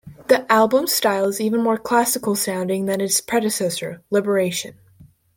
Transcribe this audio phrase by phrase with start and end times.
[0.29, 4.73] The album's style is even more classical-sounding than its predecessor, "Liberation".